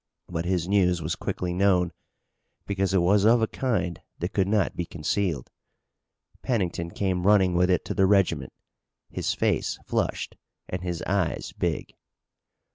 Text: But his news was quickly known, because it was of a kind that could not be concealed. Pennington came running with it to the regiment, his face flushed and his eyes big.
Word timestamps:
But 0.27 0.45
his 0.45 0.67
news 0.67 0.99
was 0.99 1.13
quickly 1.15 1.53
known, 1.53 1.91
because 2.65 2.91
it 2.91 3.03
was 3.03 3.23
of 3.23 3.39
a 3.39 3.45
kind 3.47 4.01
that 4.17 4.33
could 4.33 4.47
not 4.47 4.75
be 4.75 4.83
concealed. 4.83 5.51
Pennington 6.41 6.89
came 6.89 7.27
running 7.27 7.53
with 7.53 7.69
it 7.69 7.85
to 7.85 7.93
the 7.93 8.07
regiment, 8.07 8.51
his 9.11 9.35
face 9.35 9.77
flushed 9.85 10.37
and 10.67 10.81
his 10.81 11.03
eyes 11.03 11.51
big. 11.51 11.93